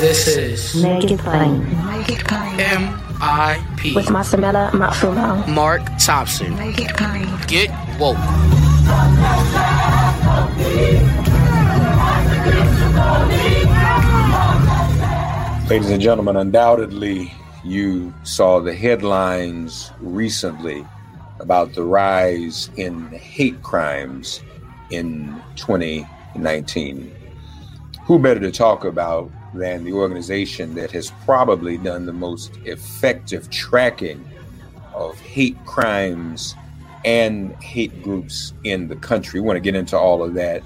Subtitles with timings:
[0.00, 1.60] This is Make It Plain.
[1.84, 2.58] Make It Plain.
[2.58, 3.94] M.I.P.
[3.94, 5.46] With Masamela Matfumo.
[5.46, 6.56] Mark Thompson.
[6.56, 7.28] Make It Plain.
[7.46, 7.68] Get
[8.00, 8.16] woke.
[15.68, 17.30] Ladies and gentlemen, undoubtedly
[17.62, 20.82] you saw the headlines recently
[21.40, 24.42] about the rise in hate crimes
[24.88, 27.14] in 2019.
[28.04, 33.50] Who better to talk about than the organization that has probably done the most effective
[33.50, 34.24] tracking
[34.94, 36.54] of hate crimes
[37.04, 39.40] and hate groups in the country.
[39.40, 40.62] We want to get into all of that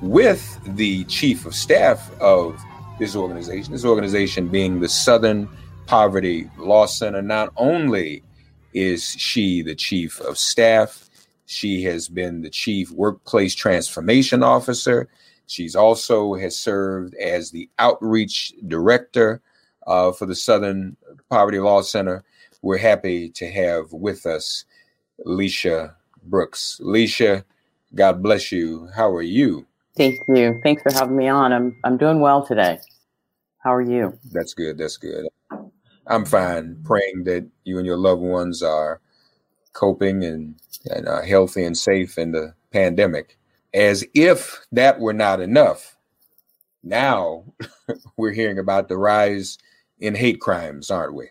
[0.00, 2.60] with the chief of staff of
[2.98, 5.48] this organization, this organization being the Southern
[5.86, 7.22] Poverty Law Center.
[7.22, 8.22] Not only
[8.72, 11.08] is she the chief of staff,
[11.46, 15.08] she has been the chief workplace transformation officer.
[15.46, 19.42] She's also has served as the outreach director
[19.86, 20.96] uh, for the Southern
[21.28, 22.24] Poverty Law Center.
[22.62, 24.64] We're happy to have with us
[25.24, 25.94] Lecia
[26.24, 26.80] Brooks.
[26.82, 27.44] Lecia,
[27.94, 28.88] God bless you.
[28.94, 29.66] How are you?
[29.96, 30.60] Thank you.
[30.62, 31.52] Thanks for having me on.
[31.52, 32.78] I'm I'm doing well today.
[33.58, 34.18] How are you?
[34.32, 34.78] That's good.
[34.78, 35.26] That's good.
[36.06, 36.78] I'm fine.
[36.84, 39.00] Praying that you and your loved ones are
[39.72, 40.54] coping and,
[40.86, 43.38] and healthy and safe in the pandemic
[43.74, 45.96] as if that were not enough,
[46.82, 47.44] now
[48.16, 49.58] we're hearing about the rise
[50.00, 51.28] in hate crimes, aren't we?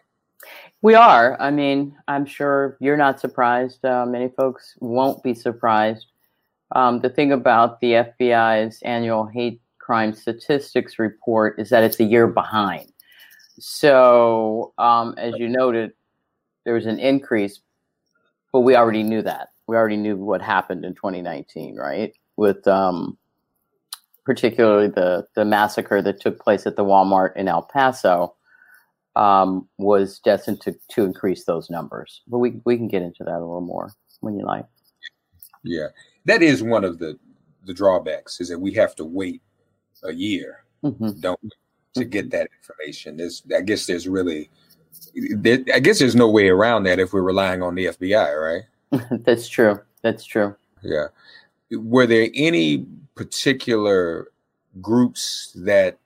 [0.82, 1.40] We are.
[1.40, 3.86] I mean, I'm sure you're not surprised.
[3.86, 6.08] Uh, many folks won't be surprised.
[6.76, 12.04] Um, the thing about the FBI's annual hate crime statistics report is that it's a
[12.04, 12.92] year behind.
[13.60, 15.92] So, um, as you noted,
[16.64, 17.60] there was an increase,
[18.52, 19.50] but we already knew that.
[19.68, 22.14] We already knew what happened in 2019, right?
[22.42, 23.18] With um,
[24.26, 28.34] particularly the the massacre that took place at the Walmart in El Paso
[29.16, 32.22] um, was destined to to increase those numbers.
[32.28, 33.92] But we we can get into that a little more
[34.22, 34.66] when you like.
[35.64, 35.90] Yeah,
[36.26, 37.18] that is one of the
[37.66, 39.44] the drawbacks is that we have to wait
[40.04, 41.12] a year, mm-hmm.
[41.20, 41.52] don't we,
[41.94, 42.38] to get mm-hmm.
[42.38, 43.18] that information.
[43.18, 44.50] There's, I guess there's really,
[45.14, 49.08] there, I guess there's no way around that if we're relying on the FBI, right?
[49.26, 49.80] That's true.
[50.02, 50.56] That's true.
[50.82, 51.10] Yeah
[51.72, 54.32] were there any particular
[54.82, 55.98] groups that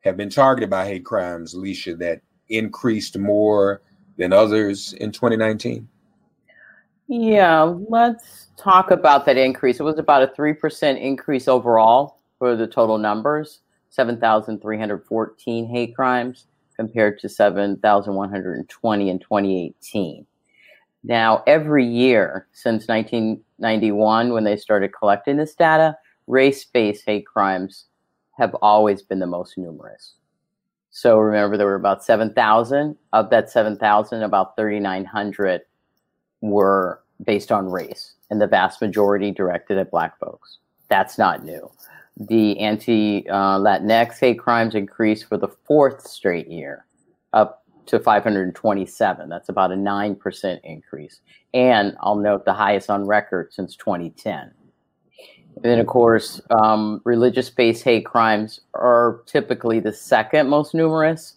[0.00, 3.82] have been targeted by hate crimes, Alicia, that increased more
[4.16, 5.88] than others in 2019?
[7.06, 9.80] Yeah, let's talk about that increase.
[9.80, 13.60] It was about a 3% increase overall for the total numbers
[13.90, 16.46] 7,314 hate crimes
[16.76, 20.26] compared to 7,120 in 2018.
[21.02, 27.86] Now, every year since 1991, when they started collecting this data, race based hate crimes
[28.38, 30.14] have always been the most numerous.
[30.90, 32.96] So remember, there were about 7,000.
[33.12, 35.62] Of that 7,000, about 3,900
[36.40, 40.58] were based on race, and the vast majority directed at Black folks.
[40.88, 41.70] That's not new.
[42.16, 46.84] The anti uh, Latinx hate crimes increased for the fourth straight year,
[47.32, 49.28] up to 527.
[49.28, 51.20] That's about a 9% increase.
[51.54, 54.52] And I'll note the highest on record since 2010.
[55.56, 61.36] And then, of course, um, religious based hate crimes are typically the second most numerous.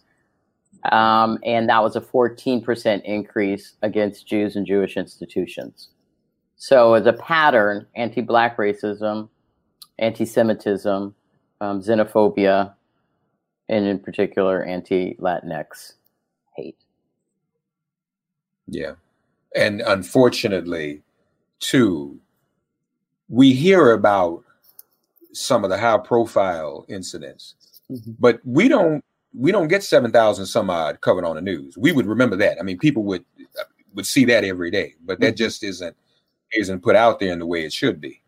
[0.92, 5.88] Um, and that was a 14% increase against Jews and Jewish institutions.
[6.56, 9.28] So, as a pattern, anti black racism,
[9.98, 11.14] anti Semitism,
[11.60, 12.74] um, xenophobia,
[13.68, 15.94] and in particular, anti Latinx
[16.56, 16.78] hate.
[18.66, 18.94] Yeah.
[19.54, 21.02] And unfortunately,
[21.60, 22.18] too,
[23.28, 24.42] we hear about
[25.32, 27.54] some of the high profile incidents,
[27.90, 28.12] mm-hmm.
[28.18, 29.04] but we don't
[29.36, 31.76] we don't get 7,000 some odd covered on the news.
[31.76, 32.58] We would remember that.
[32.60, 33.24] I mean, people would
[33.94, 35.36] would see that every day, but that mm-hmm.
[35.36, 35.96] just isn't
[36.52, 38.20] isn't put out there in the way it should be.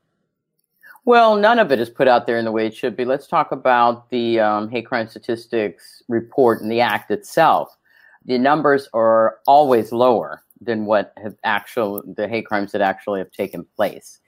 [1.04, 3.04] Well, none of it is put out there in the way it should be.
[3.04, 7.75] Let's talk about the um, hate crime statistics report and the act itself.
[8.26, 13.30] The numbers are always lower than what have actual the hate crimes that actually have
[13.30, 14.20] taken place.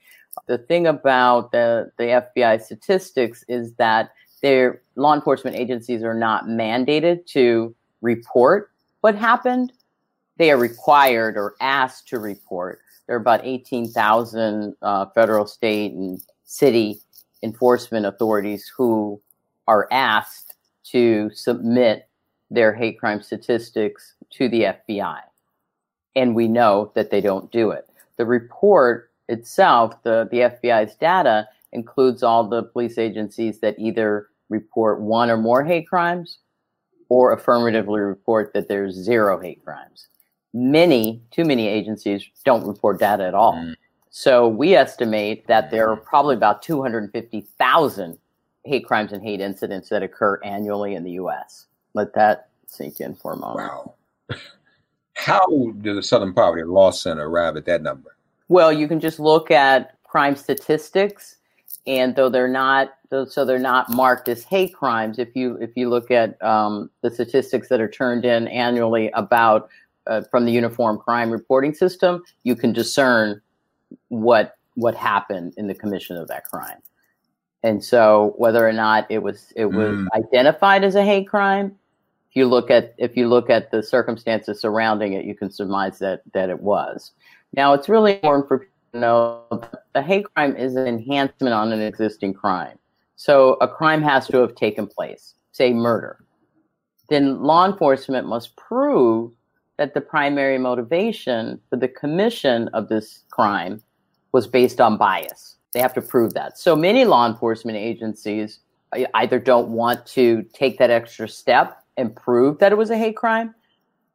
[0.47, 4.11] The thing about the the FBI statistics is that
[4.41, 9.73] their law enforcement agencies are not mandated to report what happened.
[10.37, 12.79] They are required or asked to report.
[13.05, 17.01] There are about 18,000 uh, federal, state, and city
[17.43, 19.21] enforcement authorities who
[19.67, 20.55] are asked
[20.91, 22.08] to submit
[22.51, 25.19] their hate crime statistics to the FBI.
[26.15, 27.87] And we know that they don't do it.
[28.17, 34.99] The report itself, the, the FBI's data, includes all the police agencies that either report
[34.99, 36.39] one or more hate crimes
[37.09, 40.07] or affirmatively report that there's zero hate crimes.
[40.53, 43.53] Many, too many agencies don't report data at all.
[43.53, 43.75] Mm.
[44.09, 48.17] So we estimate that there are probably about 250,000
[48.65, 51.67] hate crimes and hate incidents that occur annually in the U.S.
[51.99, 53.67] Let that sink in for a moment.
[53.67, 53.93] Wow.
[55.15, 55.45] How
[55.81, 58.15] did the Southern Poverty Law Center arrive at that number?
[58.47, 61.35] Well, you can just look at crime statistics,
[61.85, 62.93] and though they're not,
[63.27, 65.19] so they're not marked as hate crimes.
[65.19, 69.67] If you if you look at um, the statistics that are turned in annually about
[70.07, 73.41] uh, from the Uniform Crime Reporting System, you can discern
[74.07, 76.77] what what happened in the commission of that crime.
[77.61, 80.07] And so whether or not it was it was mm.
[80.15, 81.75] identified as a hate crime,
[82.33, 86.21] you look at if you look at the circumstances surrounding it, you can surmise that
[86.33, 87.11] that it was.
[87.53, 91.53] Now it's really important for people to know that a hate crime is an enhancement
[91.53, 92.77] on an existing crime.
[93.15, 96.23] So a crime has to have taken place, say murder.
[97.09, 99.31] Then law enforcement must prove
[99.77, 103.81] that the primary motivation for the commission of this crime
[104.31, 105.55] was based on bias.
[105.73, 106.57] They have to prove that.
[106.57, 108.59] So many law enforcement agencies
[108.95, 112.97] uh, either don't want to take that extra step and prove that it was a
[112.97, 113.53] hate crime.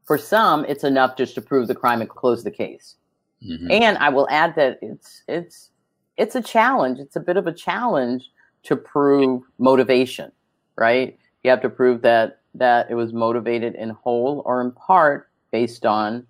[0.05, 2.97] For some, it's enough just to prove the crime and close the case.
[3.43, 3.71] Mm-hmm.
[3.71, 5.71] And I will add that it's it's
[6.17, 6.99] it's a challenge.
[6.99, 8.31] It's a bit of a challenge
[8.65, 10.33] to prove motivation,
[10.77, 11.19] right?
[11.43, 15.85] You have to prove that that it was motivated in whole or in part based
[15.85, 16.27] on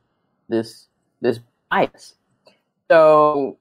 [0.49, 0.87] this
[1.21, 1.39] this
[1.71, 2.15] bias.
[2.91, 3.59] So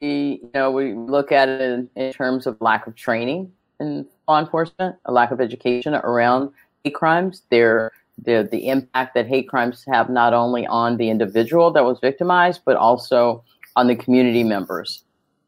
[0.00, 4.06] we you know we look at it in, in terms of lack of training in
[4.28, 6.50] law enforcement, a lack of education around
[6.84, 7.42] hate crimes.
[7.50, 11.98] There the the impact that hate crimes have not only on the individual that was
[12.00, 13.44] victimized, but also
[13.76, 15.04] on the community members.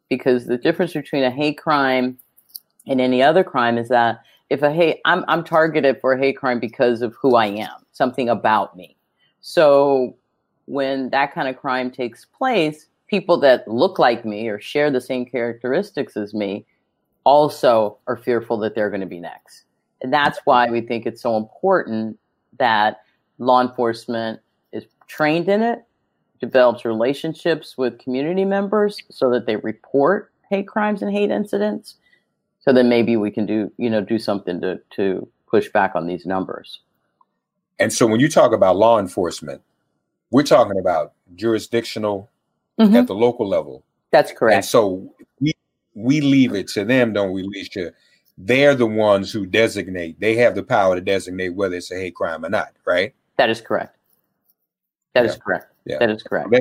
[0.09, 2.19] Because the difference between a hate crime
[2.87, 4.21] and any other crime is that
[4.51, 7.87] if a hate I'm I'm targeted for a hate crime because of who I am,
[7.93, 8.97] something about me.
[9.41, 10.17] So
[10.67, 15.01] when that kind of crime takes place, people that look like me or share the
[15.01, 16.67] same characteristics as me
[17.23, 19.66] also are fearful that they're going to be next.
[20.03, 22.19] And that's why we think it's so important
[22.59, 23.01] that
[23.39, 24.41] law enforcement
[24.73, 25.85] is trained in it,
[26.41, 31.95] develops relationships with community members so that they report hate crimes and hate incidents.
[32.61, 36.07] So then maybe we can do, you know, do something to, to push back on
[36.07, 36.81] these numbers.
[37.79, 39.63] And so when you talk about law enforcement,
[40.31, 42.31] we're talking about jurisdictional
[42.79, 42.97] mm-hmm.
[42.97, 43.85] at the local level.
[44.11, 44.55] That's correct.
[44.55, 45.53] And so we
[45.95, 47.93] we leave it to them, don't we, Lecia?
[48.39, 50.21] They're the ones who designate.
[50.21, 53.15] They have the power to designate whether it's a hate crime or not, right?
[53.39, 53.97] That is correct.
[55.15, 55.31] That yeah.
[55.31, 55.73] is correct.
[55.87, 55.99] Yeah.
[55.99, 56.55] That is correct.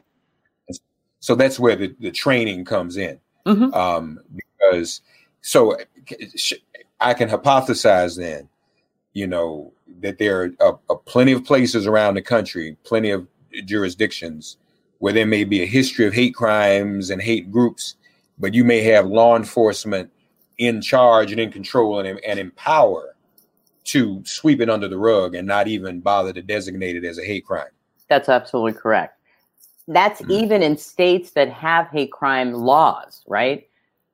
[1.19, 3.19] So that's where the, the training comes in.
[3.45, 3.73] Mm-hmm.
[3.73, 5.01] Um, because
[5.41, 5.77] so
[6.99, 8.47] I can hypothesize then,
[9.13, 13.27] you know, that there are a, a plenty of places around the country, plenty of
[13.65, 14.57] jurisdictions
[14.99, 17.95] where there may be a history of hate crimes and hate groups,
[18.39, 20.11] but you may have law enforcement
[20.57, 23.15] in charge and in control and, and in power
[23.85, 27.23] to sweep it under the rug and not even bother to designate it as a
[27.23, 27.67] hate crime.
[28.09, 29.19] That's absolutely correct.
[29.87, 30.31] That's mm-hmm.
[30.31, 33.67] even in states that have hate crime laws, right?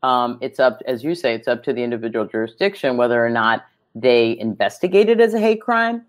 [0.03, 3.65] Um, it's up, as you say, it's up to the individual jurisdiction whether or not
[3.95, 6.05] they investigate it as a hate crime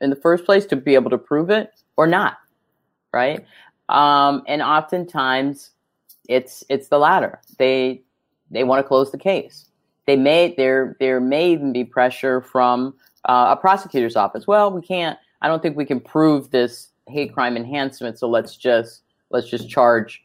[0.00, 2.38] in the first place to be able to prove it or not,
[3.12, 3.44] right?
[3.88, 5.70] Um, and oftentimes,
[6.28, 7.40] it's it's the latter.
[7.58, 8.02] They
[8.50, 9.66] they want to close the case.
[10.06, 12.94] They may there there may even be pressure from
[13.26, 14.46] uh, a prosecutor's office.
[14.46, 15.18] Well, we can't.
[15.42, 18.18] I don't think we can prove this hate crime enhancement.
[18.18, 20.24] So let's just let's just charge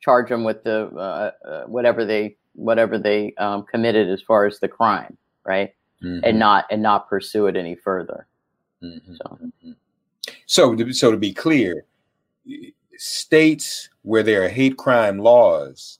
[0.00, 4.58] charge them with the uh, uh, whatever they whatever they um, committed as far as
[4.58, 5.74] the crime, right?
[6.02, 6.24] Mm-hmm.
[6.24, 8.26] And not and not pursue it any further.
[8.82, 9.14] Mm-hmm.
[9.14, 9.38] So.
[9.42, 9.72] Mm-hmm.
[10.46, 11.84] so, so to be clear,
[12.96, 15.99] states where there are hate crime laws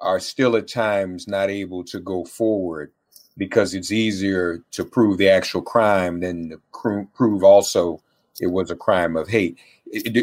[0.00, 2.92] are still at times not able to go forward
[3.36, 8.00] because it's easier to prove the actual crime than to prove also
[8.40, 9.58] it was a crime of hate.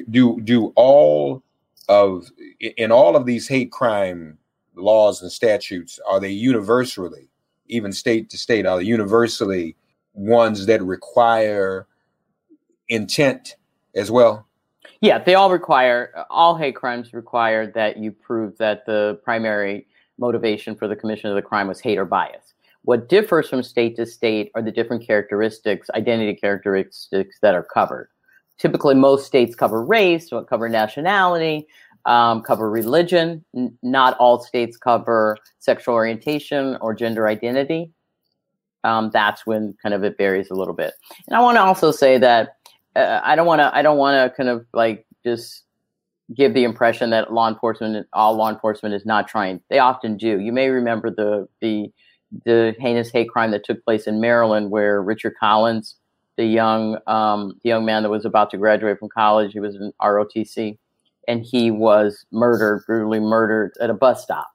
[0.10, 1.44] Do do all
[1.89, 2.29] of
[2.60, 4.38] in all of these hate crime
[4.75, 7.29] laws and statutes are they universally,
[7.67, 9.75] even state to state, are they universally
[10.13, 11.88] ones that require
[12.89, 13.55] intent
[13.96, 14.48] as well?
[15.05, 19.85] Yeah, they all require all hate crimes require that you prove that the primary
[20.17, 22.55] motivation for the commission of the crime was hate or bias.
[22.85, 28.09] What differs from state to state are the different characteristics, identity characteristics that are covered.
[28.57, 31.67] Typically, most states cover race, cover nationality,
[32.05, 33.45] um, cover religion.
[33.55, 37.91] N- not all states cover sexual orientation or gender identity.
[38.83, 40.95] Um, that's when kind of it varies a little bit.
[41.27, 42.55] And I want to also say that
[42.95, 45.63] uh, I don't want to I don't want to kind of like just
[46.33, 49.61] give the impression that law enforcement all law enforcement is not trying.
[49.69, 50.39] They often do.
[50.39, 51.91] You may remember the the
[52.45, 55.95] the heinous hate crime that took place in Maryland, where Richard Collins,
[56.37, 59.75] the young um, the young man that was about to graduate from college, he was
[59.75, 60.77] in ROTC,
[61.27, 64.47] and he was murdered, brutally murdered at a bus stop.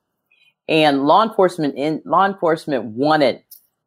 [0.69, 3.43] And law enforcement in law enforcement wanted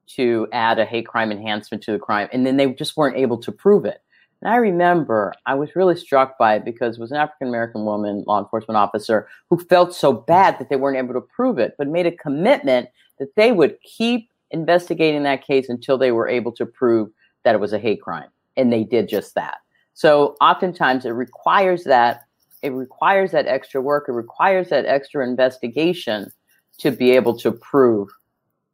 [0.06, 3.38] to add a hate crime enhancement to the crime, and then they just weren't able
[3.40, 4.02] to prove it.
[4.44, 7.86] And I remember I was really struck by it because it was an African American
[7.86, 11.76] woman, law enforcement officer, who felt so bad that they weren't able to prove it,
[11.78, 16.52] but made a commitment that they would keep investigating that case until they were able
[16.52, 17.10] to prove
[17.44, 18.28] that it was a hate crime.
[18.58, 19.60] And they did just that.
[19.94, 22.24] So oftentimes it requires that
[22.62, 26.32] it requires that extra work, it requires that extra investigation
[26.80, 28.10] to be able to prove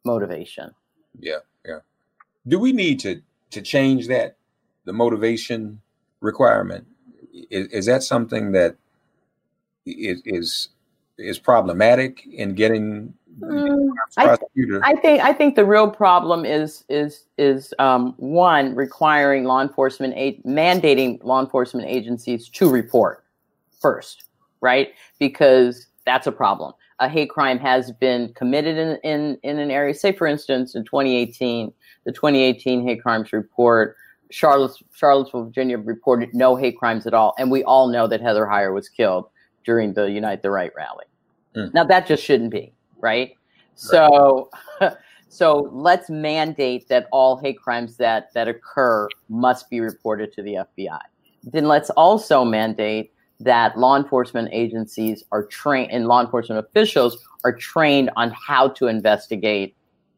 [0.03, 0.71] motivation.
[1.19, 1.79] Yeah, yeah.
[2.47, 3.21] Do we need to
[3.51, 4.38] to change that
[4.89, 5.81] the motivation
[6.19, 6.87] requirement?
[7.51, 8.75] Is, is that something that
[9.85, 10.69] is,
[11.19, 14.35] is problematic in getting mm, I,
[14.81, 20.15] I, think I think the real problem is is is um, one requiring law enforcement
[20.17, 23.23] a- mandating law enforcement agencies to report
[23.79, 24.23] first,
[24.61, 24.89] right?
[25.19, 26.73] Because that's a problem.
[26.99, 29.93] A hate crime has been committed in, in, in an area.
[29.93, 31.71] Say, for instance, in 2018,
[32.03, 33.95] the 2018 hate crimes report
[34.31, 37.33] Charlottesville, Virginia reported no hate crimes at all.
[37.37, 39.25] And we all know that Heather Heyer was killed
[39.65, 41.05] during the Unite the Right rally.
[41.55, 41.73] Mm.
[41.73, 43.29] Now, that just shouldn't be, right?
[43.29, 43.35] right.
[43.75, 44.49] So,
[45.29, 50.65] so let's mandate that all hate crimes that, that occur must be reported to the
[50.77, 51.01] FBI.
[51.43, 57.55] Then let's also mandate that law enforcement agencies are trained and law enforcement officials are
[57.55, 59.75] trained on how to investigate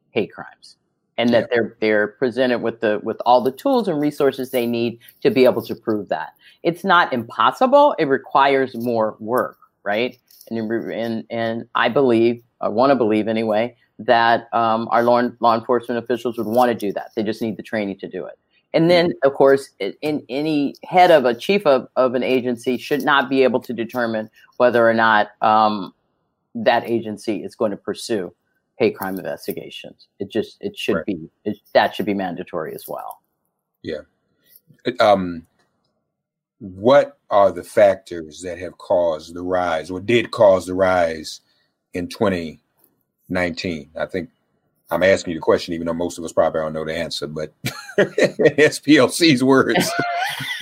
[0.10, 0.77] hate crimes
[1.18, 5.00] and that they're they're presented with the with all the tools and resources they need
[5.22, 6.34] to be able to prove that.
[6.63, 7.96] It's not impossible.
[8.00, 10.18] It requires more work, right?
[10.50, 15.56] And and and I believe, I want to believe anyway, that um, our law, law
[15.56, 17.12] enforcement officials would want to do that.
[17.15, 18.38] They just need the training to do it.
[18.74, 23.03] And then, of course, in any head of a chief of, of an agency should
[23.03, 25.94] not be able to determine whether or not um,
[26.56, 28.34] that agency is going to pursue
[28.82, 30.08] hate crime investigations.
[30.20, 31.06] It just it should right.
[31.06, 33.22] be it, that should be mandatory as well.
[33.84, 34.02] Yeah.
[35.00, 35.46] Um,
[36.60, 41.42] what are the factors that have caused the rise, or did cause the rise
[41.94, 43.92] in 2019?
[44.00, 44.30] I think
[44.90, 47.28] I'm asking you the question, even though most of us probably don't know the answer,
[47.28, 47.54] but
[48.00, 49.92] SPLC's words.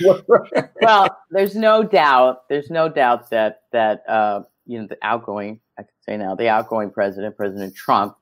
[0.82, 2.48] well, there's no doubt.
[2.48, 6.48] There's no doubt that that uh, you know the outgoing I can say now, the
[6.48, 8.14] outgoing president, President Trump,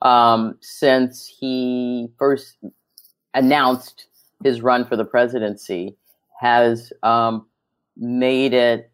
[0.00, 2.56] um, since he first
[3.34, 4.06] announced
[4.42, 5.96] his run for the presidency,
[6.40, 7.46] has um,
[7.96, 8.90] made it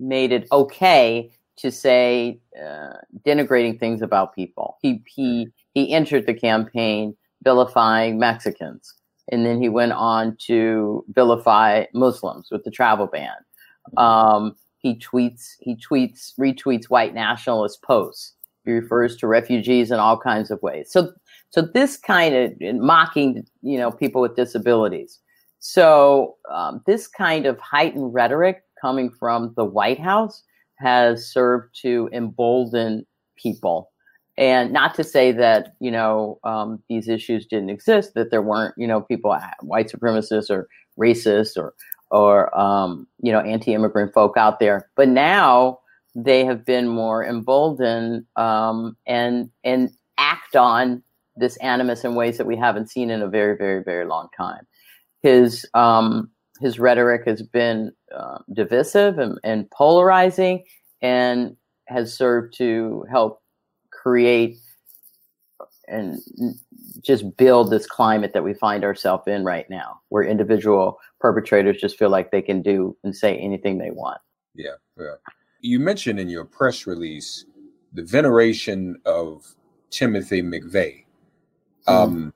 [0.00, 2.94] made it okay to say uh,
[3.26, 4.78] denigrating things about people.
[4.80, 8.94] He he he entered the campaign vilifying Mexicans,
[9.30, 13.36] and then he went on to vilify Muslims with the travel ban.
[13.98, 18.34] Um, he tweets, he tweets, retweets white nationalist posts.
[18.66, 20.92] He refers to refugees in all kinds of ways.
[20.92, 21.10] So,
[21.48, 25.20] so this kind of mocking, you know, people with disabilities.
[25.58, 30.42] So um, this kind of heightened rhetoric coming from the White House
[30.76, 33.06] has served to embolden
[33.38, 33.90] people
[34.36, 38.74] and not to say that you know um, these issues didn't exist that there weren't
[38.76, 41.72] you know people white supremacists or racists or
[42.14, 44.88] or um, you know anti-immigrant folk out there.
[44.96, 45.80] But now
[46.14, 51.02] they have been more emboldened um, and and act on
[51.36, 54.66] this animus in ways that we haven't seen in a very very very long time.
[55.22, 56.30] His um,
[56.60, 60.62] his rhetoric has been uh, divisive and, and polarizing
[61.02, 61.56] and
[61.88, 63.42] has served to help
[63.92, 64.56] create
[65.88, 66.20] and
[67.02, 71.98] just build this climate that we find ourselves in right now, where individual perpetrators just
[71.98, 74.18] feel like they can do and say anything they want.
[74.54, 75.14] Yeah, yeah.
[75.60, 77.46] You mentioned in your press release
[77.92, 79.54] the veneration of
[79.90, 81.04] Timothy McVeigh.
[81.86, 81.90] Mm-hmm.
[81.90, 82.34] Um,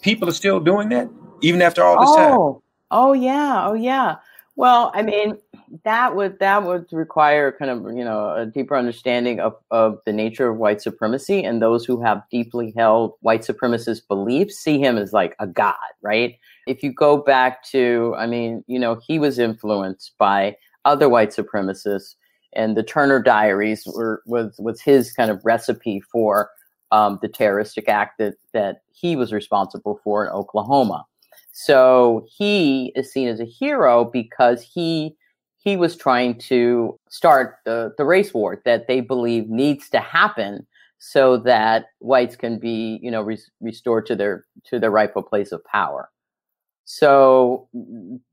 [0.00, 1.08] people are still doing that
[1.42, 2.62] even after all this oh, time.
[2.90, 4.16] Oh yeah, oh yeah.
[4.56, 5.38] Well, I mean,
[5.84, 10.12] that would that would require kind of you know a deeper understanding of, of the
[10.12, 14.98] nature of white supremacy and those who have deeply held white supremacist beliefs see him
[14.98, 16.38] as like a god right?
[16.66, 21.30] If you go back to i mean you know he was influenced by other white
[21.30, 22.14] supremacists
[22.52, 26.50] and the turner diaries were was was his kind of recipe for
[26.90, 31.04] um, the terroristic act that that he was responsible for in oklahoma
[31.52, 35.14] so he is seen as a hero because he
[35.58, 40.66] he was trying to start the, the race war that they believe needs to happen
[40.98, 43.28] so that whites can be you know
[43.60, 46.08] restored to their to their rightful place of power.
[46.84, 47.68] So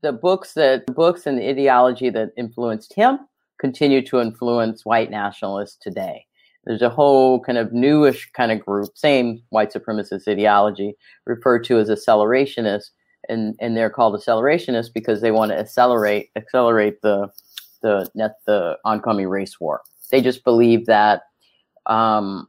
[0.02, 3.18] the books that the books and the ideology that influenced him
[3.60, 6.24] continue to influence white nationalists today.
[6.64, 10.94] There's a whole kind of newish kind of group same white supremacist ideology
[11.26, 12.90] referred to as accelerationist
[13.30, 17.28] and and they're called accelerationists because they want to accelerate accelerate the
[17.82, 19.80] the net the oncoming race war.
[20.10, 21.22] They just believe that
[21.86, 22.48] um,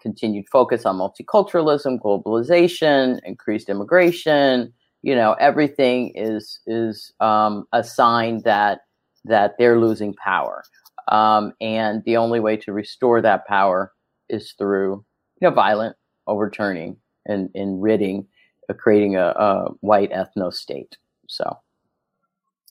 [0.00, 8.42] continued focus on multiculturalism, globalization, increased immigration, you know, everything is is um, a sign
[8.44, 8.80] that
[9.24, 10.62] that they're losing power,
[11.08, 13.92] um, and the only way to restore that power
[14.28, 15.04] is through
[15.40, 18.26] you know violent overturning and, and ridding
[18.74, 20.96] creating a, a white ethno state.
[21.26, 21.58] So,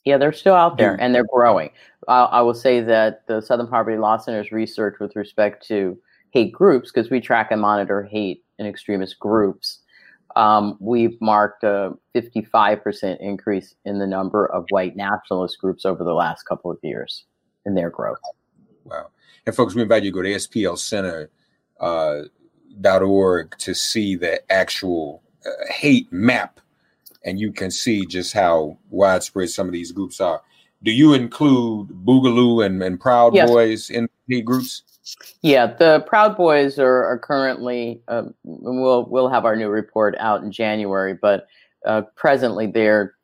[0.05, 1.71] yeah, they're still out there and they're growing.
[2.07, 5.97] I, I will say that the Southern Poverty Law Center's research with respect to
[6.31, 9.79] hate groups, because we track and monitor hate and extremist groups,
[10.35, 16.13] um, we've marked a 55% increase in the number of white nationalist groups over the
[16.13, 17.25] last couple of years
[17.65, 18.19] in their growth.
[18.83, 19.07] Wow.
[19.45, 21.29] And folks, we invite you to go to splcenter.org
[21.81, 25.23] uh, to see the actual
[25.69, 26.59] hate map,
[27.23, 30.41] and you can see just how widespread some of these groups are.
[30.83, 33.49] Do you include Boogaloo and, and Proud yes.
[33.49, 34.83] Boys in hate groups?
[35.41, 38.01] Yeah, the Proud Boys are, are currently.
[38.07, 41.47] Uh, we'll we'll have our new report out in January, but
[41.85, 43.15] uh, presently they're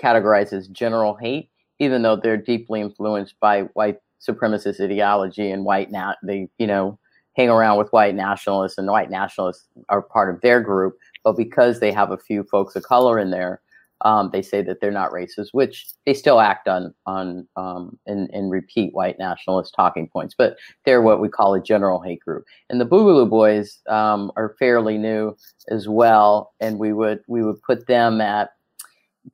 [0.00, 5.90] categorized as general hate, even though they're deeply influenced by white supremacist ideology and white
[5.90, 6.14] nat.
[6.22, 6.98] They you know
[7.34, 10.98] hang around with white nationalists, and white nationalists are part of their group.
[11.24, 13.60] But because they have a few folks of color in there,
[14.04, 18.28] um, they say that they're not racist, which they still act on on um, and,
[18.32, 20.34] and repeat white nationalist talking points.
[20.36, 22.44] But they're what we call a general hate group.
[22.68, 25.36] And the Boogaloo Boys um, are fairly new
[25.68, 28.50] as well, and we would we would put them at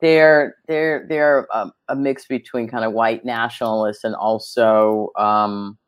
[0.00, 5.78] they're they're they're a, a mix between kind of white nationalists and also um,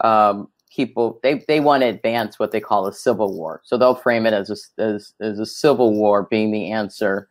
[0.00, 3.60] um, people they, they want to advance what they call a civil war.
[3.64, 7.28] So they'll frame it as a, as, as a civil war being the answer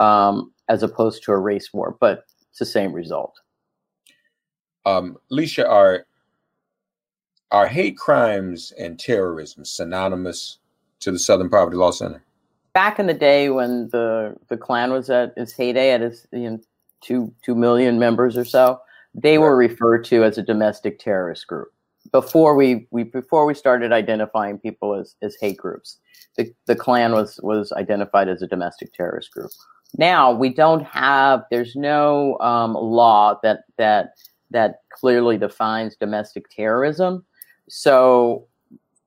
[0.00, 3.34] um, as opposed to a race war but it's the same result.
[4.86, 6.06] Um, Lecia, are
[7.50, 10.58] are hate crimes and terrorism synonymous
[11.00, 12.22] to the Southern Poverty Law Center?
[12.74, 16.50] Back in the day when the the Klan was at its heyday, at its you
[16.50, 16.60] know,
[17.00, 18.80] two two million members or so,
[19.14, 21.73] they were referred to as a domestic terrorist group
[22.14, 25.98] before we, we before we started identifying people as, as hate groups.
[26.36, 29.50] The, the Klan was was identified as a domestic terrorist group.
[29.98, 34.14] Now we don't have there's no um, law that that
[34.52, 37.24] that clearly defines domestic terrorism.
[37.68, 38.46] So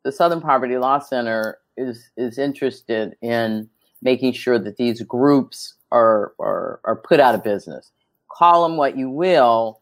[0.04, 3.70] the Southern Poverty Law Center is is interested in
[4.02, 7.94] making sure that these groups are, are, are put out of business.
[8.30, 9.80] Call them what you will,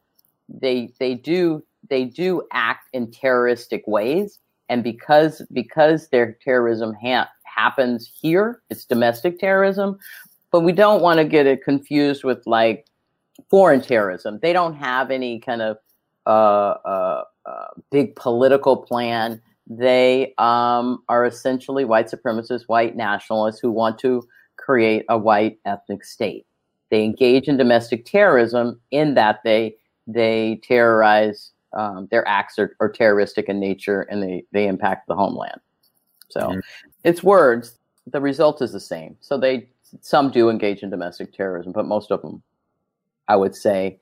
[0.47, 7.29] they they do they do act in terroristic ways, and because because their terrorism ha-
[7.43, 9.97] happens here, it's domestic terrorism.
[10.51, 12.85] But we don't want to get it confused with like
[13.49, 14.39] foreign terrorism.
[14.41, 15.77] They don't have any kind of
[16.25, 19.41] uh, uh, uh, big political plan.
[19.67, 26.03] They um, are essentially white supremacists, white nationalists who want to create a white ethnic
[26.03, 26.45] state.
[26.89, 29.75] They engage in domestic terrorism in that they
[30.07, 31.51] they terrorize.
[31.75, 35.59] Um, their acts are, are, terroristic in nature, and they they impact the homeland.
[36.29, 36.59] So mm-hmm.
[37.03, 37.77] it's words.
[38.07, 39.17] The result is the same.
[39.19, 39.69] So they
[40.01, 42.41] some do engage in domestic terrorism, but most of them,
[43.27, 43.99] I would say,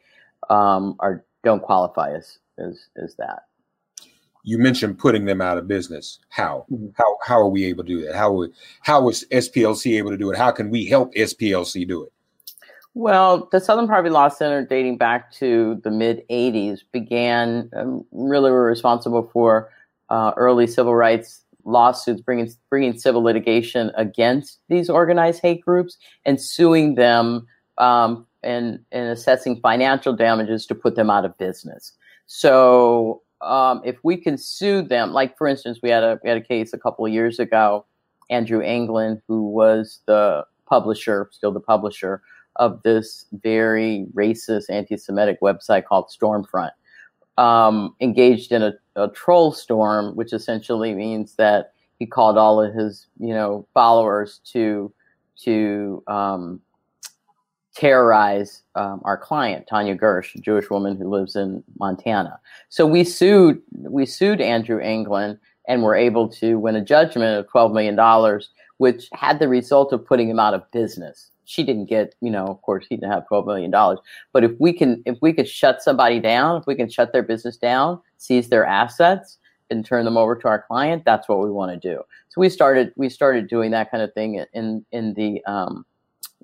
[0.50, 3.44] um, are don't qualify as as as that
[4.44, 6.20] you mentioned putting them out of business.
[6.30, 6.66] How?
[6.72, 6.88] Mm-hmm.
[6.96, 8.16] How how are we able to do that?
[8.16, 8.46] How
[8.82, 10.38] how is SPLC able to do it?
[10.38, 12.13] How can we help SPLC do it?
[12.96, 18.52] Well, the Southern Poverty Law Center, dating back to the mid '80s, began um, really
[18.52, 19.72] were responsible for
[20.10, 26.40] uh, early civil rights lawsuits, bringing bringing civil litigation against these organized hate groups and
[26.40, 27.48] suing them
[27.80, 31.94] um, and and assessing financial damages to put them out of business.
[32.28, 36.38] So um, if we can sue them, like for instance, we had a we had
[36.38, 37.86] a case a couple of years ago,
[38.30, 42.22] Andrew Anglin, who was the publisher, still the publisher
[42.58, 46.72] of this very racist, anti-Semitic website called Stormfront,
[47.38, 52.74] um, engaged in a, a troll storm, which essentially means that he called all of
[52.74, 54.94] his you know followers to
[55.44, 56.62] to um,
[57.76, 62.40] terrorize um, our client Tanya Gersh, a Jewish woman who lives in Montana.
[62.70, 67.50] So we sued we sued Andrew Anglin and were able to win a judgment of
[67.50, 68.50] twelve million dollars,
[68.84, 71.32] which had the result of putting him out of business.
[71.46, 74.00] She didn't get, you know, of course, he didn't have twelve million dollars.
[74.34, 77.24] But if we can, if we could shut somebody down, if we can shut their
[77.24, 79.38] business down, seize their assets,
[79.70, 82.02] and turn them over to our client, that's what we want to do.
[82.28, 85.86] So we started we started doing that kind of thing in in the um,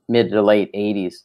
[0.07, 1.15] mid to late 80s.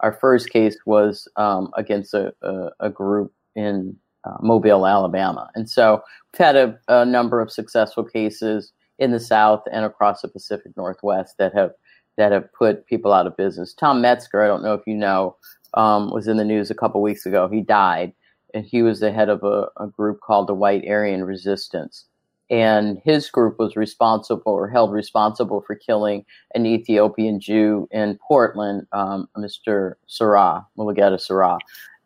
[0.00, 5.48] Our first case was um, against a, a, a, group in uh, Mobile, Alabama.
[5.54, 10.22] And so we've had a, a, number of successful cases in the South and across
[10.22, 11.72] the Pacific Northwest that have
[12.16, 13.74] that have put people out of business.
[13.74, 15.36] Tom Metzger, I don't know if you know,
[15.74, 17.48] um, was in the news a couple weeks ago.
[17.48, 18.12] He died,
[18.54, 22.04] and he was the head of a, a group called the White Aryan Resistance
[22.50, 28.86] and his group was responsible or held responsible for killing an Ethiopian Jew in Portland,
[28.92, 29.94] um, Mr.
[30.08, 31.58] Seraw, Mulugeta Seraw.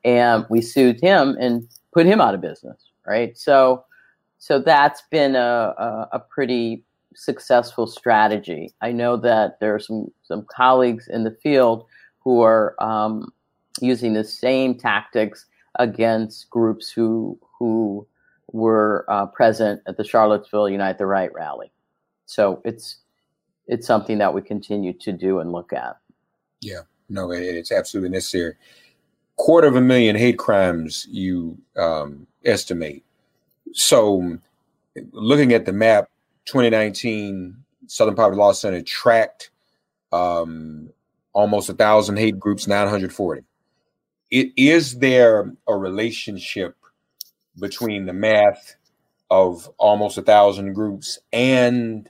[0.04, 3.36] And we sued him and put him out of business, right?
[3.36, 3.84] So,
[4.38, 8.70] so that's been a, a, a pretty successful strategy.
[8.80, 11.86] I know that there are some, some colleagues in the field
[12.20, 13.32] who are um,
[13.80, 15.46] using the same tactics
[15.78, 18.06] against groups who who
[18.52, 21.70] were uh, present at the Charlottesville Unite the Right rally.
[22.26, 22.98] So it's
[23.66, 25.98] it's something that we continue to do and look at.
[26.60, 28.54] Yeah, no, it's absolutely necessary.
[29.36, 33.04] Quarter of a million hate crimes you um, estimate.
[33.72, 34.38] So,
[35.12, 36.08] looking at the map,
[36.46, 39.50] 2019 Southern Poverty Law Center tracked
[40.12, 40.90] um,
[41.32, 43.42] almost a thousand hate groups, 940.
[44.30, 46.76] It, is there a relationship
[47.58, 48.76] between the math
[49.30, 52.08] of almost a thousand groups and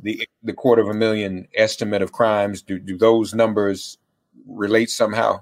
[0.00, 2.62] the the quarter of a million estimate of crimes?
[2.62, 3.98] Do, do those numbers
[4.46, 5.40] relate somehow?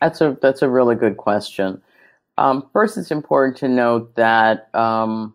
[0.00, 1.80] That's a that's a really good question
[2.38, 5.34] um, first it's important to note that um,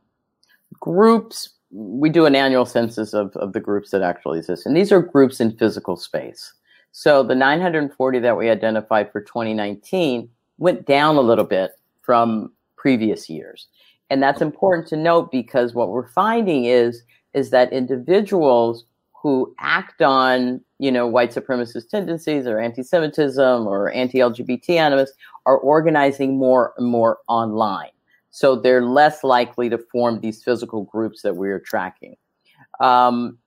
[0.80, 4.92] groups we do an annual census of, of the groups that actually exist and these
[4.92, 6.54] are groups in physical space
[6.92, 13.30] so the 940 that we identified for 2019 went down a little bit from previous
[13.30, 13.68] years.
[14.10, 20.02] And that's important to note because what we're finding is is that individuals who act
[20.02, 25.12] on you know white supremacist tendencies or anti-Semitism or anti-LGBT animus
[25.46, 27.92] are organizing more and more online.
[28.30, 32.16] So they're less likely to form these physical groups that we are tracking.
[32.80, 33.38] Um,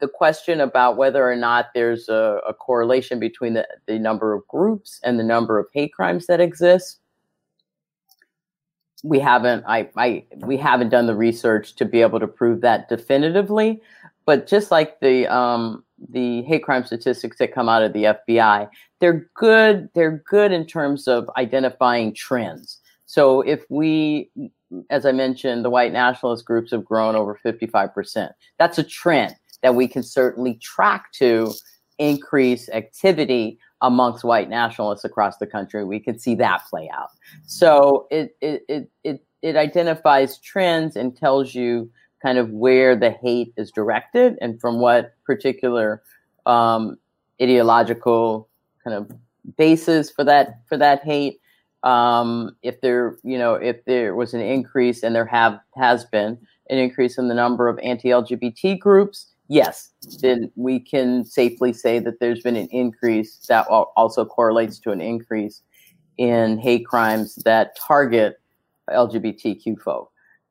[0.00, 4.46] the question about whether or not there's a, a correlation between the, the number of
[4.48, 6.99] groups and the number of hate crimes that exist
[9.02, 12.88] we haven't I, I we haven't done the research to be able to prove that
[12.88, 13.80] definitively
[14.26, 18.68] but just like the um, the hate crime statistics that come out of the FBI
[19.00, 22.78] they're good they're good in terms of identifying trends.
[23.06, 24.30] So if we
[24.90, 29.74] as I mentioned the white nationalist groups have grown over 55% that's a trend that
[29.74, 31.52] we can certainly track to
[31.98, 35.84] increase activity amongst white nationalists across the country.
[35.84, 37.10] We can see that play out.
[37.46, 41.90] So it it it it, it identifies trends and tells you
[42.22, 46.02] kind of where the hate is directed and from what particular
[46.46, 46.98] um,
[47.40, 48.48] ideological
[48.84, 49.10] kind of
[49.56, 51.40] basis for that for that hate.
[51.82, 56.38] Um, if there, you know, if there was an increase, and there have has been
[56.68, 59.90] an increase in the number of anti-LGBT groups, yes,
[60.22, 65.00] then we can safely say that there's been an increase that also correlates to an
[65.00, 65.60] increase
[66.16, 68.40] in hate crimes that target
[68.88, 70.10] LGBTQ folk.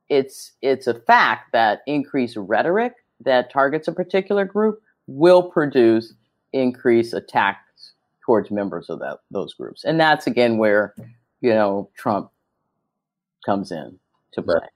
[0.09, 6.13] It's it's a fact that increased rhetoric that targets a particular group will produce
[6.53, 7.93] increased attacks
[8.25, 10.93] towards members of that, those groups, and that's again where
[11.41, 12.31] you know Trump
[13.45, 13.97] comes in
[14.33, 14.55] to play.
[14.55, 14.69] Right.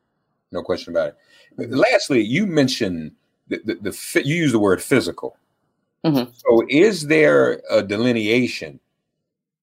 [0.51, 1.15] No question about
[1.57, 1.71] it.
[1.71, 3.11] Lastly, you mentioned
[3.47, 5.37] the, the, the you use the word physical.
[6.05, 6.31] Mm-hmm.
[6.35, 8.79] So, is there a delineation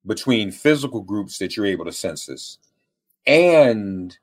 [0.07, 2.59] between physical groups that you're able to census
[3.27, 4.16] and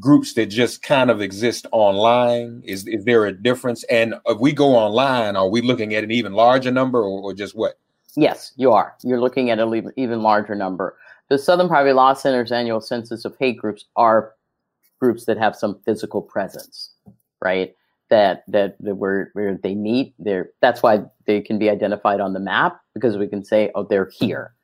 [0.00, 2.62] groups that just kind of exist online?
[2.64, 3.84] Is is there a difference?
[3.84, 7.34] And if we go online, are we looking at an even larger number, or, or
[7.34, 7.78] just what?
[8.16, 8.94] Yes, you are.
[9.02, 10.96] You're looking at an even larger number.
[11.28, 14.34] The Southern Poverty Law Center's annual census of hate groups are
[15.00, 16.90] groups that have some physical presence,
[17.42, 17.74] right?
[18.08, 20.50] That that, that where where they meet, there.
[20.60, 24.10] That's why they can be identified on the map because we can say, oh, they're
[24.12, 24.54] here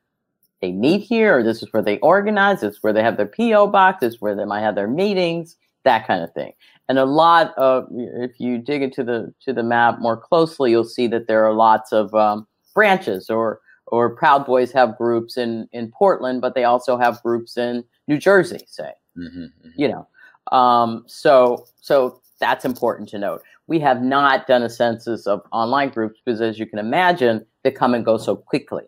[0.63, 3.27] they meet here, or this is where they organize, this is where they have their
[3.27, 6.53] PO box, this is where they might have their meetings, that kind of thing.
[6.89, 10.85] And a lot of, if you dig into the to the map more closely, you'll
[10.85, 15.69] see that there are lots of um, branches, or or Proud Boys have groups in
[15.73, 18.93] in Portland, but they also have groups in New Jersey, say.
[19.19, 19.69] Mm-hmm, mm-hmm.
[19.75, 23.43] You know, um, so so that's important to note.
[23.69, 27.71] We have not done a census of online groups because, as you can imagine, they
[27.71, 28.83] come and go so quickly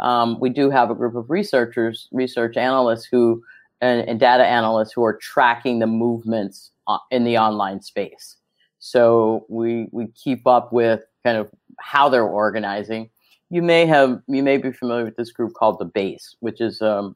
[0.00, 3.42] um, we do have a group of researchers, research analysts who,
[3.80, 8.36] and, and data analysts who are tracking the movements uh, in the online space.
[8.78, 13.10] So we we keep up with kind of how they're organizing.
[13.50, 16.80] You may have you may be familiar with this group called the Base, which is
[16.80, 17.14] um,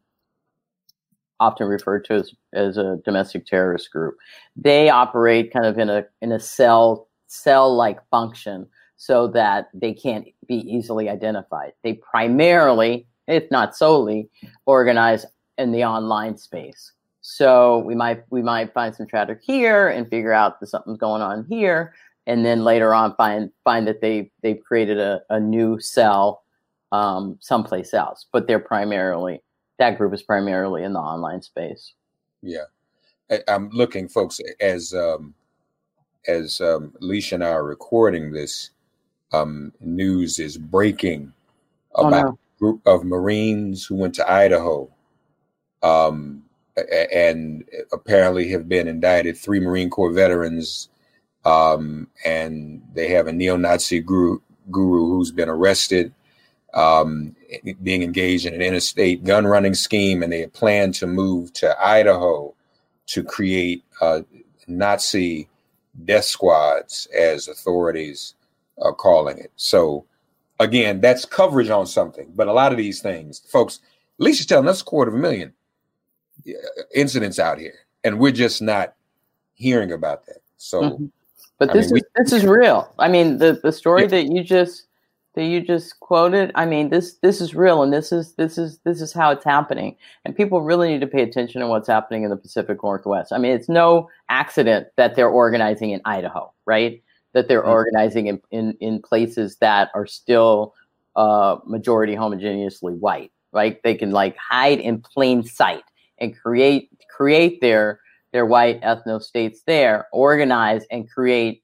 [1.40, 4.16] often referred to as, as a domestic terrorist group.
[4.56, 8.66] They operate kind of in a in a cell cell like function
[8.96, 11.72] so that they can't be easily identified.
[11.82, 14.30] They primarily, if not solely,
[14.66, 15.26] organize
[15.58, 16.92] in the online space.
[17.20, 21.22] So we might we might find some chatter here and figure out that something's going
[21.22, 21.94] on here,
[22.26, 26.42] and then later on find find that they they've created a, a new cell
[26.92, 28.26] um, someplace else.
[28.30, 29.42] But they're primarily
[29.78, 31.94] that group is primarily in the online space.
[32.42, 32.64] Yeah,
[33.48, 35.34] I'm looking, folks, as um,
[36.26, 38.70] as um, Alicia and I are recording this
[39.32, 41.32] um, news is breaking
[41.94, 42.28] about oh, no.
[42.28, 44.90] a group of Marines who went to Idaho
[45.82, 46.42] um,
[47.12, 49.36] and apparently have been indicted.
[49.36, 50.88] Three Marine Corps veterans,
[51.44, 54.38] um, and they have a neo-Nazi guru,
[54.70, 56.12] guru who's been arrested,
[56.74, 57.36] um,
[57.82, 62.54] being engaged in an interstate gun running scheme, and they plan to move to Idaho
[63.06, 64.22] to create uh,
[64.66, 65.48] Nazi
[66.04, 68.34] death squads, as authorities
[68.82, 69.52] are calling it.
[69.56, 70.04] So
[70.60, 72.32] again, that's coverage on something.
[72.34, 73.80] But a lot of these things, folks,
[74.20, 75.52] Alicia's telling us a quarter of a million
[76.48, 76.52] uh,
[76.94, 78.94] incidents out here, and we're just not
[79.54, 80.38] hearing about that.
[80.56, 81.06] So, mm-hmm.
[81.58, 82.92] but I this mean, is we, this is real.
[82.98, 84.08] I mean, the the story yeah.
[84.08, 84.86] that you just
[85.34, 86.52] that you just quoted.
[86.54, 89.44] I mean, this this is real, and this is this is this is how it's
[89.44, 89.96] happening.
[90.24, 93.32] And people really need to pay attention to what's happening in the Pacific Northwest.
[93.32, 97.02] I mean, it's no accident that they're organizing in Idaho, right?
[97.34, 97.70] that they're mm-hmm.
[97.70, 100.72] organizing in, in, in places that are still
[101.16, 103.30] uh, majority homogeneously white.
[103.52, 103.80] Right?
[103.84, 105.84] They can like hide in plain sight
[106.18, 108.00] and create create their
[108.32, 111.62] their white ethno states there, organize and create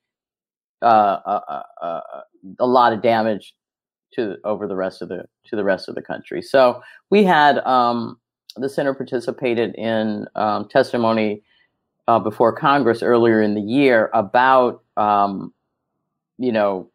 [0.83, 2.01] uh, uh, uh, uh,
[2.61, 3.55] a lot of damage
[4.13, 6.43] to over the rest of the to the rest of the country.
[6.43, 8.19] So we had um,
[8.57, 11.43] the center participated in um, testimony
[12.09, 15.53] uh, before Congress earlier in the year about um,
[16.41, 16.91] you know,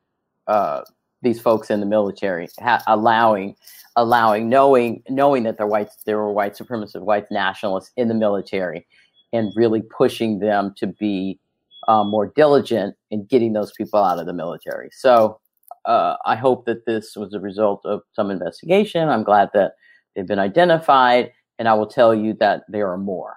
[0.47, 0.81] uh,
[1.21, 3.55] these folks in the military, ha- allowing,
[3.95, 8.85] allowing, knowing, knowing that they're whites, there were white supremacist, white nationalists in the military,
[9.31, 11.39] and really pushing them to be
[11.87, 14.89] uh, more diligent in getting those people out of the military.
[14.91, 15.39] So
[15.85, 19.09] uh, I hope that this was a result of some investigation.
[19.09, 19.73] I'm glad that
[20.15, 23.35] they've been identified, and I will tell you that there are more.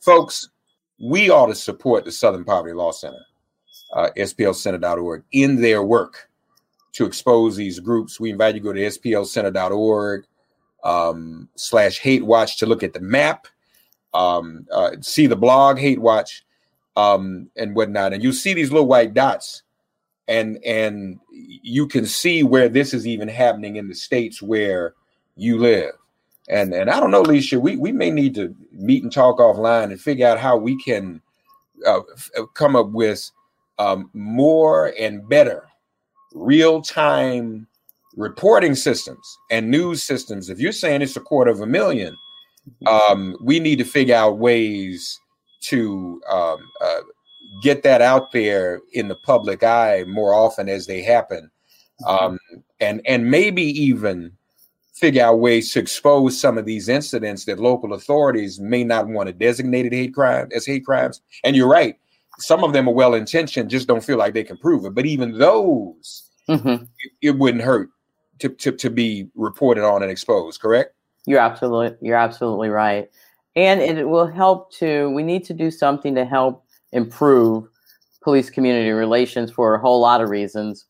[0.00, 0.48] Folks,
[1.00, 3.24] we ought to support the Southern Poverty Law Center
[3.94, 6.28] uh, splcenter.org in their work
[6.92, 8.20] to expose these groups.
[8.20, 10.26] We invite you to go to splcenter.org
[10.84, 13.46] um, slash hate watch to look at the map,
[14.12, 16.44] um, uh, see the blog hate watch
[16.96, 18.12] um, and whatnot.
[18.12, 19.63] And you see these little white dots
[20.28, 24.94] and and you can see where this is even happening in the states where
[25.36, 25.92] you live.
[26.48, 29.84] And and I don't know, Lecia, we, we may need to meet and talk offline
[29.84, 31.20] and figure out how we can
[31.86, 33.30] uh, f- come up with
[33.78, 35.66] um, more and better
[36.34, 37.66] real time
[38.16, 40.50] reporting systems and news systems.
[40.50, 42.16] If you're saying it's a quarter of a million,
[42.86, 45.18] um, we need to figure out ways
[45.62, 47.00] to um, uh,
[47.64, 51.50] get that out there in the public eye more often as they happen,
[52.06, 52.38] um,
[52.78, 54.30] and and maybe even
[54.92, 59.26] figure out ways to expose some of these incidents that local authorities may not want
[59.26, 61.20] to designate hate crime as hate crimes.
[61.42, 61.98] And you're right,
[62.38, 64.94] some of them are well intentioned, just don't feel like they can prove it.
[64.94, 66.84] But even those, mm-hmm.
[66.84, 67.88] it, it wouldn't hurt
[68.40, 70.94] to, to, to be reported on and exposed, correct?
[71.26, 73.10] You're absolutely you're absolutely right.
[73.56, 76.63] And it will help to we need to do something to help
[76.94, 77.68] improve
[78.22, 80.86] police community relations for a whole lot of reasons.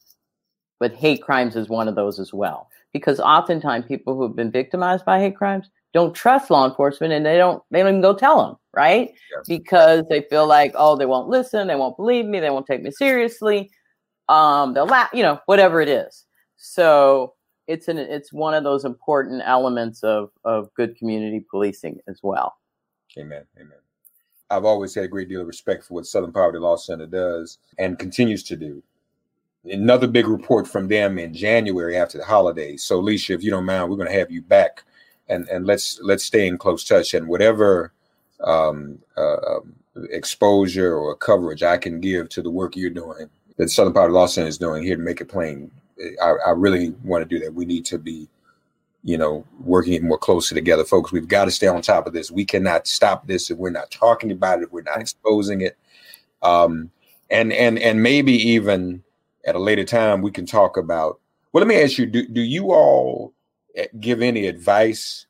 [0.78, 2.68] But hate crimes is one of those as well.
[2.92, 7.26] Because oftentimes people who have been victimized by hate crimes don't trust law enforcement and
[7.26, 9.12] they don't they don't even go tell them, right?
[9.34, 9.48] Yes.
[9.48, 12.82] Because they feel like, oh, they won't listen, they won't believe me, they won't take
[12.82, 13.70] me seriously.
[14.28, 16.24] Um, they'll laugh, you know, whatever it is.
[16.56, 17.34] So
[17.66, 22.54] it's an it's one of those important elements of of good community policing as well.
[23.18, 23.44] Amen.
[23.56, 23.78] Amen.
[24.50, 27.58] I've always had a great deal of respect for what Southern Poverty Law Center does
[27.78, 28.82] and continues to do.
[29.64, 32.82] Another big report from them in January after the holidays.
[32.82, 34.84] So, Lecia, if you don't mind, we're going to have you back,
[35.28, 37.14] and and let's let's stay in close touch.
[37.14, 37.92] And whatever
[38.42, 39.74] um, uh, um,
[40.10, 44.26] exposure or coverage I can give to the work you're doing, that Southern Poverty Law
[44.26, 45.70] Center is doing here to make it plain,
[46.22, 47.54] I, I really want to do that.
[47.54, 48.28] We need to be,
[49.04, 51.12] you know, working it more closely together, folks.
[51.12, 52.30] We've got to stay on top of this.
[52.30, 55.76] We cannot stop this if we're not talking about it, if we're not exposing it.
[56.42, 56.90] Um,
[57.30, 59.02] and and and maybe even
[59.46, 61.20] at a later time we can talk about.
[61.52, 63.34] Well, let me ask you: Do do you all
[63.76, 65.26] eh, give any advice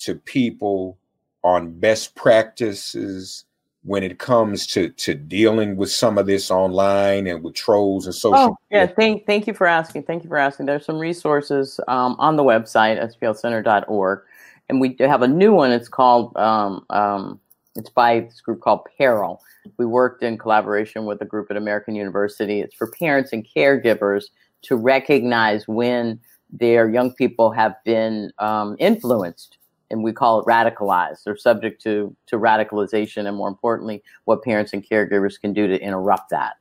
[0.00, 0.96] to people
[1.44, 3.44] on best practices
[3.82, 8.14] when it comes to to dealing with some of this online and with trolls and
[8.14, 10.66] social oh, yeah thank thank you for asking thank you for asking.
[10.66, 14.22] There's some resources um, on the website splcenter.org
[14.70, 15.72] and we have a new one.
[15.72, 17.40] It's called um, um,
[17.76, 19.42] it's by this group called PERIL.
[19.76, 22.60] We worked in collaboration with a group at American University.
[22.60, 24.24] It's for parents and caregivers
[24.62, 29.58] to recognize when their young people have been um, influenced
[29.90, 31.24] and we call it radicalized.
[31.24, 35.80] They're subject to to radicalization, and more importantly, what parents and caregivers can do to
[35.80, 36.54] interrupt that.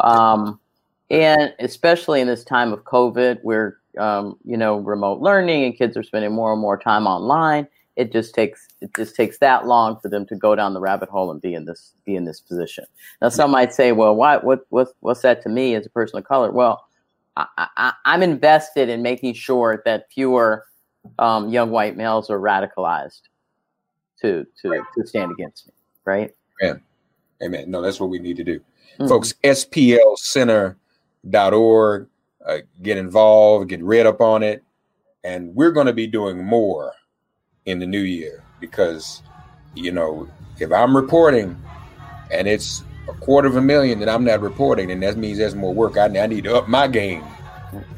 [0.00, 0.60] Um,
[1.10, 5.96] and especially in this time of COVID, where um, you know remote learning and kids
[5.96, 9.98] are spending more and more time online, it just takes it just takes that long
[10.00, 12.40] for them to go down the rabbit hole and be in this be in this
[12.40, 12.84] position.
[13.22, 16.18] Now, some might say, "Well, why, what what what's that to me as a person
[16.18, 16.84] of color?" Well,
[17.36, 20.66] I, I, I'm invested in making sure that fewer
[21.18, 23.22] um, young white males are radicalized
[24.20, 24.82] to to right.
[24.96, 25.72] to stand against me,
[26.04, 26.32] right?
[26.62, 26.80] Amen.
[27.42, 27.70] Amen.
[27.70, 28.58] No, that's what we need to do.
[28.58, 29.08] Mm-hmm.
[29.08, 32.08] Folks, splcenter.org,
[32.46, 34.62] uh, get involved, get read up on it.
[35.24, 36.92] And we're going to be doing more
[37.64, 39.22] in the new year because,
[39.74, 40.28] you know,
[40.60, 41.60] if I'm reporting
[42.30, 45.54] and it's a quarter of a million that I'm not reporting, and that means there's
[45.54, 45.96] more work.
[45.96, 47.24] I, I need to up my game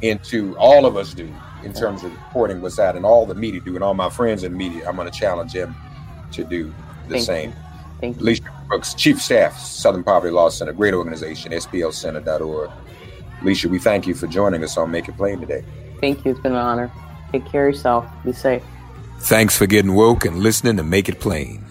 [0.03, 1.33] into all of us do
[1.65, 4.43] in terms of reporting what's out, and all the media do, and all my friends
[4.45, 4.89] in media.
[4.89, 5.75] I'm going to challenge them
[6.33, 6.73] to do
[7.09, 7.51] the Thank same.
[7.51, 7.57] You.
[8.01, 8.27] Thank you.
[8.27, 12.71] Lecia Brooks, Chief Staff, Southern Poverty Law Center, great organization, splcenter.org.
[13.43, 15.65] Lecia, we thank you for joining us on Make It Plain today.
[16.01, 16.33] Thank you.
[16.33, 16.91] It's been an honor.
[17.33, 18.07] Take care of yourself.
[18.25, 18.63] Be safe.
[19.21, 21.65] Thanks for getting woke and listening to Make It Plain.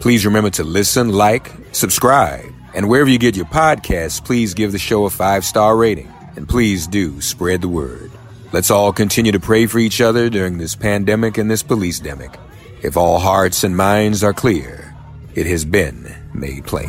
[0.00, 4.78] Please remember to listen, like, subscribe, and wherever you get your podcasts, please give the
[4.78, 6.12] show a five star rating.
[6.36, 8.10] And please do spread the word.
[8.52, 12.36] Let's all continue to pray for each other during this pandemic and this police demic.
[12.82, 14.92] If all hearts and minds are clear,
[15.36, 16.88] it has been made plain.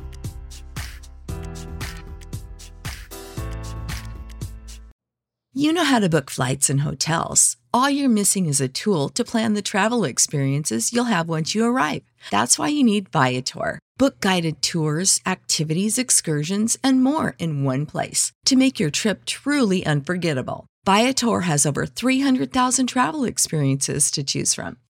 [5.61, 7.55] You know how to book flights and hotels.
[7.71, 11.63] All you're missing is a tool to plan the travel experiences you'll have once you
[11.63, 12.01] arrive.
[12.31, 13.77] That's why you need Viator.
[13.95, 19.85] Book guided tours, activities, excursions, and more in one place to make your trip truly
[19.85, 20.65] unforgettable.
[20.83, 24.77] Viator has over 300,000 travel experiences to choose from.